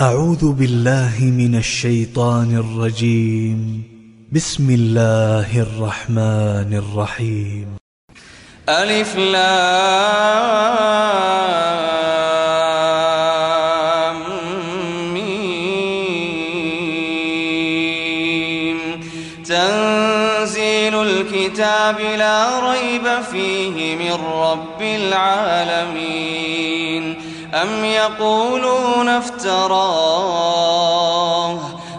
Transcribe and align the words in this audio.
أعوذ 0.00 0.52
بالله 0.52 1.12
من 1.20 1.54
الشيطان 1.54 2.56
الرجيم. 2.56 3.82
بسم 4.32 4.70
الله 4.70 5.60
الرحمن 5.60 6.74
الرحيم. 6.74 7.66
ألف 8.68 9.16
لام. 9.16 9.44
ميم. 15.14 15.40
تنزيل 19.44 20.94
الكتاب 20.94 22.00
لا 22.00 22.70
ريب 22.70 23.22
فيه 23.32 23.96
من 23.96 24.12
رب 24.24 24.82
العالمين. 24.82 26.20
أم 27.54 27.84
يقولون 27.84 29.20
افتراه 29.50 31.10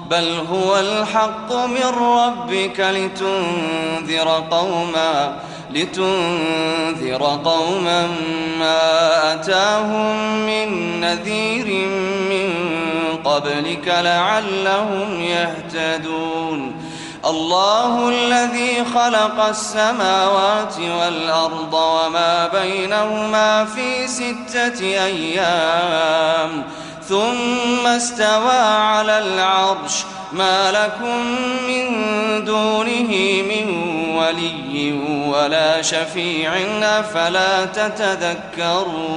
بل 0.09 0.39
هو 0.53 0.79
الحق 0.79 1.53
من 1.53 1.85
ربك 2.01 2.79
لتنذر 2.79 4.43
قوما 4.51 5.35
لتنذر 5.73 7.39
قوما 7.45 8.07
ما 8.59 9.33
أتاهم 9.33 10.35
من 10.45 10.99
نذير 11.01 11.87
من 12.29 12.49
قبلك 13.23 13.87
لعلهم 13.87 15.21
يهتدون. 15.21 16.75
الله 17.25 18.09
الذي 18.09 18.85
خلق 18.95 19.45
السماوات 19.49 20.75
والأرض 20.79 21.73
وما 21.73 22.47
بينهما 22.47 23.65
في 23.65 24.07
ستة 24.07 24.83
أيام. 24.83 26.63
ثم 27.11 27.87
استوى 27.87 28.61
على 28.61 29.19
العرش. 29.19 30.03
ما 30.33 30.71
لكم 30.71 31.25
من 31.67 31.85
دونه 32.45 33.43
من 33.49 33.67
ولي 34.17 34.93
ولا 35.27 35.81
شفيع 35.81 36.53
فلا 37.01 37.65
تتذكرون. 37.65 39.09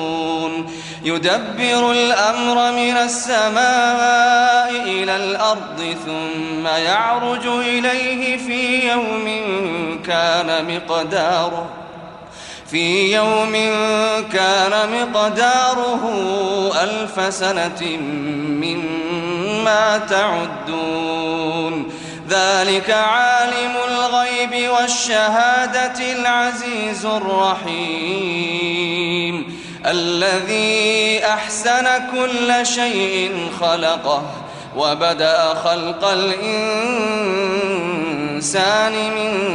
يدبر 1.04 1.92
الأمر 1.92 2.72
من 2.72 2.96
السماء 2.96 4.70
إلى 4.70 5.16
الأرض 5.16 5.96
ثم 6.06 6.66
يعرج 6.66 7.46
إليه 7.46 8.36
في 8.36 8.88
يوم 8.88 9.26
كان 10.06 10.74
مقداره. 10.74 11.83
في 12.74 13.14
يوم 13.14 13.52
كان 14.32 14.72
مقداره 14.92 16.02
ألف 16.82 17.34
سنة 17.34 17.98
مما 18.62 19.98
تعدون. 19.98 21.92
ذلك 22.28 22.90
عالم 22.90 23.74
الغيب 23.88 24.70
والشهادة 24.70 26.12
العزيز 26.12 27.06
الرحيم. 27.06 28.14
الذي 29.86 31.24
أحسن 31.26 31.86
كل 32.12 32.66
شيء 32.66 33.48
خلقه 33.60 34.22
وبدأ 34.76 35.54
خلق 35.54 36.04
الإنسان 36.04 36.52
من 38.92 39.54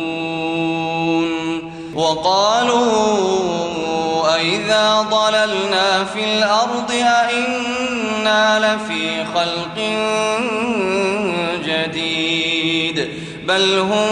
وقالوا 2.11 3.55
أئذا 4.35 5.01
ضللنا 5.11 6.03
في 6.03 6.23
الأرض 6.23 6.91
أئنا 6.91 8.59
لفي 8.59 9.25
خلق 9.35 9.77
جديد 11.65 13.09
بل 13.47 13.79
هم 13.79 14.09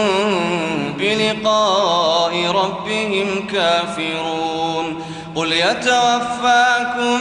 بلقاء 0.98 2.46
ربهم 2.50 3.46
كافرون 3.52 5.04
قل 5.34 5.52
يتوفاكم 5.52 7.18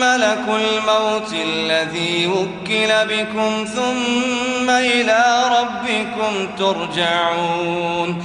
ملك 0.00 0.44
الموت 0.48 1.34
الذي 1.44 2.26
وكل 2.26 2.88
بكم 3.08 3.64
ثم 3.74 4.70
إلى 4.70 5.24
ربكم 5.60 6.48
ترجعون 6.58 8.24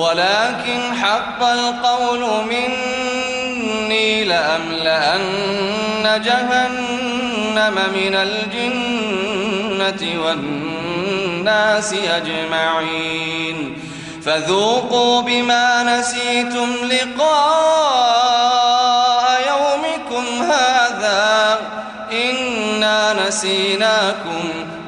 ولكن 0.00 0.94
حق 1.02 1.42
القول 1.42 2.44
مني 2.44 4.24
لأملأن 4.24 6.22
جهنم 6.24 7.74
من 7.94 8.14
الجنة 8.14 10.02
والناس 10.24 11.92
أجمعين. 11.92 13.78
فذوقوا 14.24 15.22
بما 15.22 15.82
نسيتم 15.82 16.68
لقاء 16.84 18.10
يومكم 19.48 20.42
هذا. 20.42 21.58
إنا 22.12 23.28
نسيناكم 23.28 24.59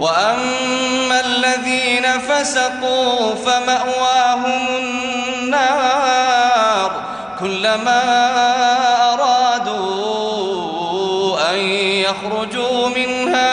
وأما 0.00 1.20
الذين 1.20 2.06
فسقوا 2.28 3.34
فمأواهم 3.34 4.66
النار 5.42 6.92
كلما 7.40 8.02
أرادوا 9.14 10.30
أن 11.50 11.58
يخرجوا 12.04 12.88
منها 12.88 13.50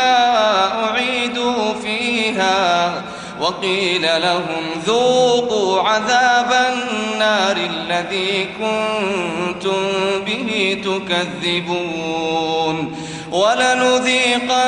أعيدوا 0.86 1.74
فيها 1.74 2.94
وقيل 3.40 4.22
لهم 4.22 4.64
ذوقوا 4.86 5.82
عذاب 5.82 6.54
النار 6.54 7.58
الذي 7.58 8.50
كنتم 8.60 9.84
به 10.26 10.82
تكذبون 10.84 12.78
ولنذيقنهم 13.32 14.68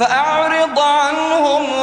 فأعرض 0.00 0.78
عنهم 0.78 1.79